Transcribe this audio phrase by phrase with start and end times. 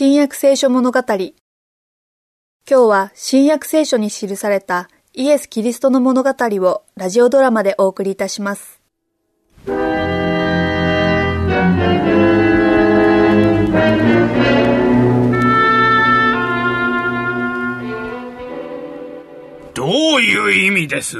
[0.00, 1.00] 新約聖書物語。
[1.08, 1.32] 今
[2.68, 8.80] 日は新約聖書に記されたイエス・キリストの物語をラジオドラマでお送りいたします。
[9.66, 9.72] ど
[19.82, 21.16] ういう意味です？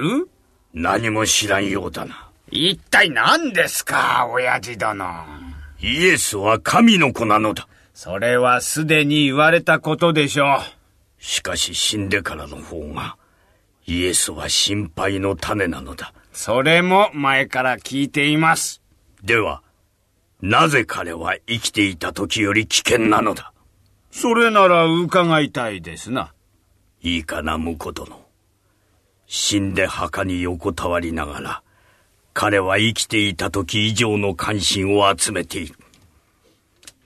[0.73, 2.29] 何も知らんようだな。
[2.53, 5.05] 一体何ですか、親父殿。
[5.81, 7.67] イエスは神の子なのだ。
[8.01, 10.61] それはすでに言われたことでしょう。
[11.19, 13.17] しかし死んでからの方が、
[13.87, 16.15] イエスは心配の種なのだ。
[16.33, 18.83] それも前から聞いています。
[19.25, 19.65] では、
[20.41, 23.53] なぜ彼は生きていた時より危険なのだ？
[24.13, 26.33] それなら伺いたいですな。
[27.03, 28.29] いいかな、婿殿。
[29.27, 31.63] 死んで墓に横たわりながら、
[32.33, 35.75] 彼は生きていた時以上の関心を集めている。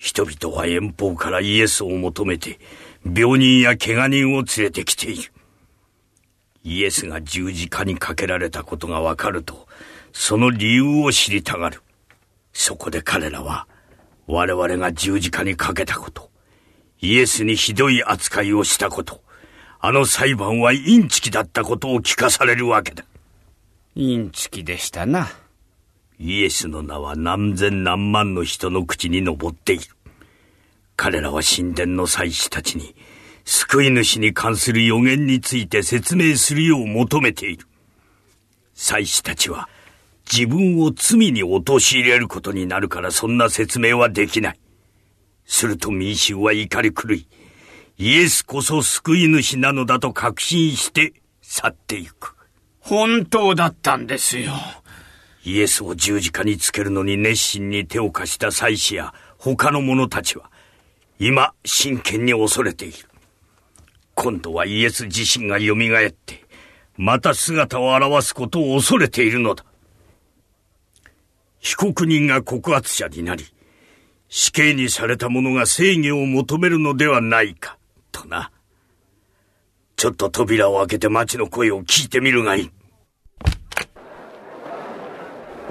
[0.03, 2.59] 人々は遠方からイエスを求めて、
[3.05, 5.33] 病人や怪我人を連れてきている。
[6.65, 9.69] イエスが十字架にかけられたことがわかると、
[10.13, 11.83] その理由を知りたがる。
[12.53, 13.69] そこで彼らは、
[14.27, 16.33] 我々が十字架にかけたこと、
[17.01, 19.23] イエスにひどい扱いをしたこと、
[19.79, 23.05] あの裁判はインチキだったことを聞かされるわけだ。
[23.95, 25.29] インチキでしたな。
[26.19, 29.85] イエスの名は何千何万の人の口に上っている。
[30.97, 32.95] 彼らは神殿の祭司たちに、
[33.45, 37.67] 救い主に関する予言について説明するよう求めている。
[38.75, 39.69] 祭司たちは、
[40.31, 44.61] 自分を罪に陥れることになるからそんな説明はできない。
[45.45, 47.27] すると民衆は怒り狂い、
[47.99, 52.35] イエスこそ救い主なのだと確信して去っていく。
[52.81, 54.53] 本当だったんですよ。
[55.45, 60.51] イエスを十字架につけるのに熱心に手を貸した祭司や他の者たちは、
[61.19, 63.09] 今真剣に恐れている。
[64.15, 66.45] 今度はイエス自身が蘇って、
[66.97, 69.65] また姿を現すことを恐れているのだ。
[71.59, 73.45] 被告人が告発者になり、
[74.29, 77.79] 死刑にされた者が正義を求めるのではないか、
[78.13, 78.53] とな。
[79.97, 82.71] ちょっと扉を開けて町の声を聞いてみるがいい。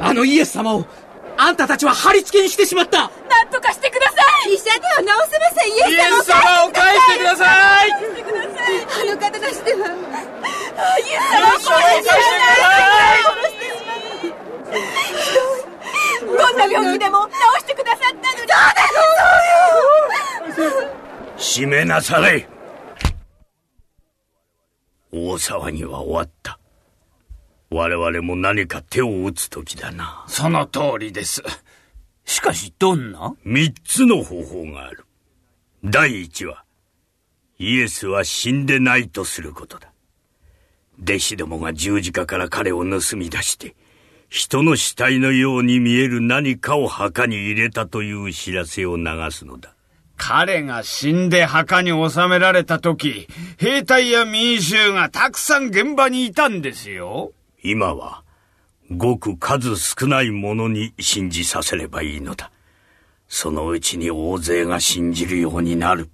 [0.02, 0.86] あのイエス様を、
[1.38, 3.10] あんたたちは貼り付けにしてしまった。
[3.30, 4.16] なんとかしてくださ
[4.48, 4.54] い。
[4.54, 7.90] 医者では治せませんイエス様を返してください。
[7.92, 9.78] 返してくださいあの方なしでは。
[10.98, 12.18] イエス様を殺してくださ
[13.18, 13.22] い。
[16.26, 18.16] どんな病気でも治してくださったの？
[18.16, 18.56] にそうだ
[20.56, 20.70] そうよ
[21.38, 22.48] 閉めなされ。
[25.14, 26.58] 大騒ぎは終わった
[27.74, 30.26] 我々も何か手を打つ時だな。
[30.28, 31.42] その通りです。
[32.26, 33.34] しかし、どんな？
[33.46, 35.06] 三つの方法がある。
[35.84, 36.66] 第一は、
[37.60, 39.90] イエスは死んでないとすることだ。
[41.02, 43.76] 弟子どもが十字架から彼を盗み出して、
[44.28, 49.74] 人の死体のように見える何かを墓に入れたという知らせを流すのだ。
[50.18, 53.28] 彼が死んで墓に収められた時、
[53.58, 57.32] 兵隊や民衆がたくさん現場にいたんですよ。
[57.64, 58.24] 今は、
[58.90, 62.52] ごく数少ないものに信じさせればいいのだ。
[63.28, 66.10] そのうちに大勢が信じるようになる。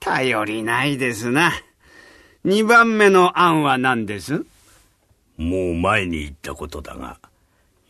[0.00, 1.52] 頼りないですな。
[2.44, 4.44] 二番目の案は何です？
[5.36, 7.18] もう前に言ったことだが、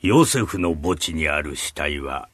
[0.02, 2.28] ヨセフの墓地にある死体は、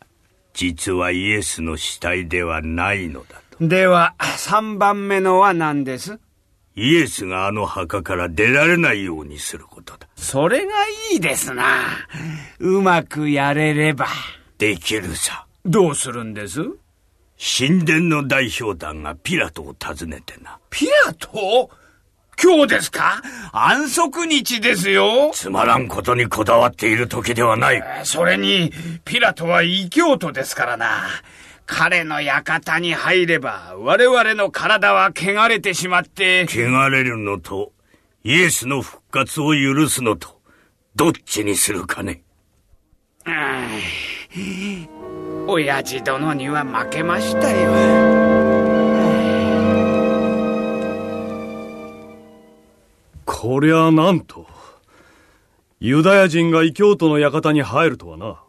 [0.55, 3.69] 実はイエスの死体ではないのだと。
[3.69, 6.19] では、三番目のは何です？
[6.77, 10.09] イエスがあの墓から出られないようにすることだ。
[10.17, 10.73] それが
[11.13, 11.85] いいですな。
[12.59, 14.09] うまくやれれば。
[14.59, 15.47] できるさ。
[15.65, 16.63] どうするんです？
[17.37, 20.59] 神殿の代表団がピラトを訪ねてな。
[20.71, 21.71] ピラト？
[22.43, 23.23] 今日ですか？
[23.53, 25.31] 安息日ですよ。
[25.33, 27.83] つまらんことにこだわっている時ではない。
[28.03, 28.73] それに、
[29.05, 31.05] ピラトは異教徒ですからな。
[31.67, 36.47] 彼の館に入れば、我々の体は汚れてしまって。
[36.49, 37.73] 汚れるのと、
[38.23, 40.41] イエスの復活を許すのと、
[40.95, 42.23] どっちにするかね。
[45.47, 47.73] 親父殿には負けましたよ。
[53.25, 54.47] こりゃなんと。
[55.81, 58.43] ユダヤ人が異教徒の館に入るとはな。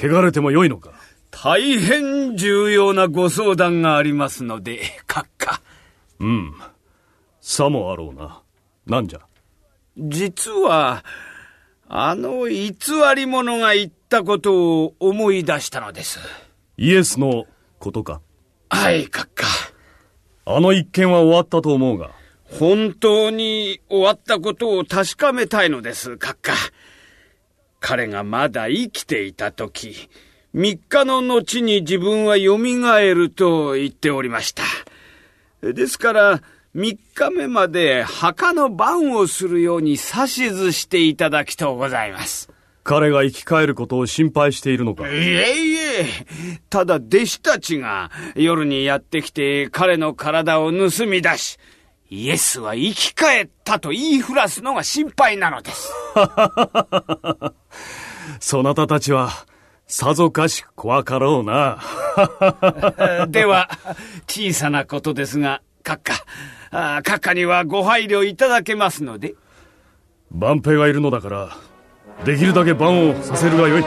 [0.00, 0.92] 汚れてもよいのか
[1.30, 5.60] 大変重要なご相談がありますので、閣下。
[6.20, 6.54] うん。
[7.40, 8.42] さもあろうな。
[8.86, 9.20] なんじゃ？
[9.96, 11.04] 実は、
[11.88, 12.74] あの偽
[13.16, 16.18] り者が言ったことを思い出したのです。
[16.76, 17.46] イエスの
[17.78, 18.20] ことか？
[18.70, 19.46] はい閣下
[20.44, 22.10] あの一件は終わったと思うが
[22.44, 26.52] 本当に終わったことを確かめたいのです閣下
[27.80, 30.10] 彼がまだ生きていた時
[30.54, 34.62] 3日の後に自分は蘇ると言っておりました。
[35.62, 36.42] ですから
[36.74, 42.50] 3日目まで墓の番をするように指図していただきとうございます。
[42.84, 45.06] 彼が生き返ることを心配しているのか。
[45.08, 46.06] いえいえ、
[46.70, 51.58] ただ弟子たちが夜にやってきて彼の体を盗み出し、
[52.08, 55.92] イエスは生き返ったと言いふらすのが心配なのです。
[58.40, 59.30] そなたたちは、
[59.90, 61.78] さぞかし怖かろうな。
[63.28, 63.70] では、
[64.28, 66.00] 小さなことですが、閣
[66.70, 69.34] 下、閣下にはご配慮いただけますので。
[70.30, 71.56] 万平がいるのだから、
[72.26, 73.82] できるだけ番をさせるがよい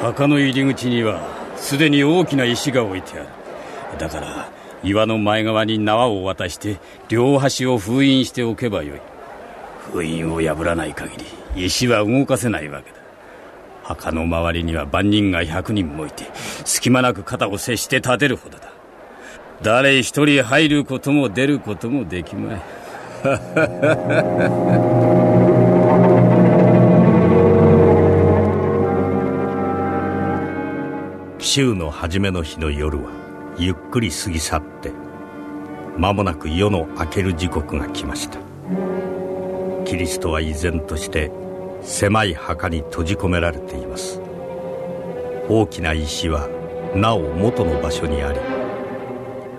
[0.00, 1.20] 墓の入り口には
[1.56, 3.28] すでに大きな石が置いてある
[3.98, 6.78] だから岩の前側に縄を渡して
[7.08, 9.00] 両端を封印しておけばよい。
[9.92, 11.16] 封印を破らない限
[11.54, 12.96] り石は動かせないわけだ。
[13.82, 16.24] 墓の周りには万人が100人もいて
[16.64, 18.72] 隙間なく肩を接して立てるほどだ。
[19.62, 22.62] 誰一人入ることも出ることもできまい。
[31.38, 33.25] 週の初めの日の夜は
[33.58, 34.92] ゆっくり過ぎ去って
[35.96, 38.38] 間もなく夜の明ける時刻が来ました。
[39.86, 41.30] キリストは依然として
[41.80, 44.20] 狭い墓に閉じ込められています。
[45.48, 46.48] 大きな石は
[46.94, 48.40] なお元の場所にあり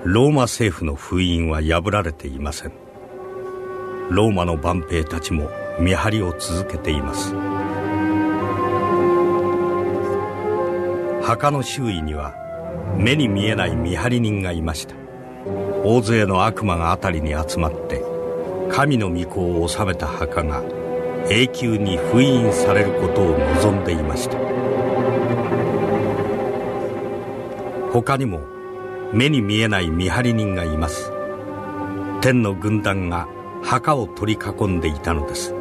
[0.03, 2.73] ローマ政府の封印は破られていません。
[4.11, 5.49] ローマの万兵たちも
[5.79, 7.33] 見張りを続けています。
[11.23, 12.46] 墓の周囲には
[12.97, 14.95] 目に見えない見張り人がいました。
[15.83, 18.03] 大勢の悪魔が辺りに集まって
[18.69, 20.61] 神の御子を治めた墓が
[21.29, 24.37] 永久に封印されることを望んでいました。
[27.91, 28.41] 他にも
[29.13, 31.11] 目に見えない見張り人がいます。
[32.21, 33.27] 天の軍団が
[33.63, 35.53] 墓を取り囲んでいたのです。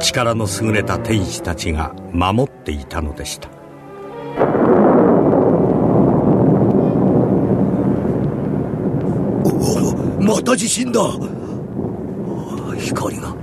[0.00, 3.53] 力の優れた天使たちが守っていたのでした。
[10.24, 11.02] また地震だ。
[12.78, 13.36] 光が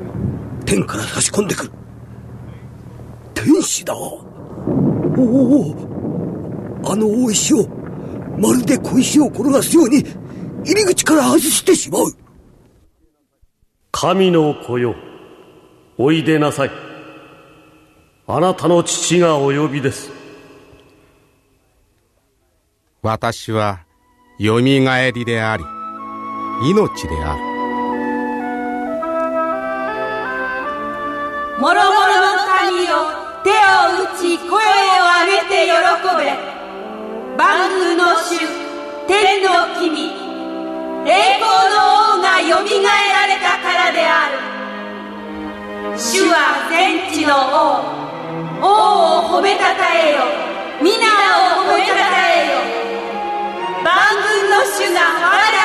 [0.65, 1.71] 天から差し込んでくる。
[3.35, 3.95] 天使だ。
[3.95, 4.21] おお。
[6.83, 7.67] あの大石を
[8.39, 10.03] まるで小石を転がすように
[10.65, 12.05] 入り口から外してしまう。
[13.91, 14.95] 神の子よ。
[15.99, 16.71] おいでなさい。
[18.25, 20.09] あなたの父がお呼びです。
[23.03, 23.85] 私は
[24.39, 25.63] よみがえりであり
[26.63, 27.41] 命である。
[31.59, 32.93] もろもろの神よ
[33.43, 33.53] 手を
[34.03, 34.57] 打ち声を
[35.25, 35.73] 上げて喜
[36.17, 36.21] べ。
[37.35, 38.37] 万軍の主
[39.07, 39.49] 天の
[39.79, 40.13] 君。
[41.03, 41.09] 栄
[41.39, 41.81] 光の
[42.17, 45.97] 王がよみがえられたからである。
[45.97, 48.01] 主は全地の王。
[48.61, 50.21] 王を褒めたたえよ。
[50.79, 52.61] 皆を褒めたたえよ。
[53.83, 55.60] 万軍の主が我ら